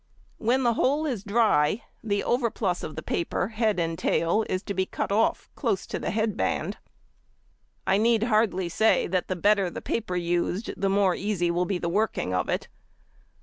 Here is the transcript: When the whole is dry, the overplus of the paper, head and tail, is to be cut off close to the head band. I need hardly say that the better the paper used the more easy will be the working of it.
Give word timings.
When 0.39 0.63
the 0.63 0.73
whole 0.73 1.05
is 1.05 1.23
dry, 1.23 1.83
the 2.03 2.23
overplus 2.23 2.81
of 2.81 2.95
the 2.95 3.03
paper, 3.03 3.49
head 3.49 3.79
and 3.79 3.99
tail, 3.99 4.43
is 4.49 4.63
to 4.63 4.73
be 4.73 4.87
cut 4.87 5.11
off 5.11 5.47
close 5.53 5.85
to 5.85 5.99
the 5.99 6.09
head 6.09 6.35
band. 6.35 6.77
I 7.85 7.99
need 7.99 8.23
hardly 8.23 8.67
say 8.67 9.05
that 9.05 9.27
the 9.27 9.35
better 9.35 9.69
the 9.69 9.79
paper 9.79 10.15
used 10.15 10.71
the 10.75 10.89
more 10.89 11.13
easy 11.13 11.51
will 11.51 11.65
be 11.65 11.77
the 11.77 11.87
working 11.87 12.33
of 12.33 12.49
it. 12.49 12.67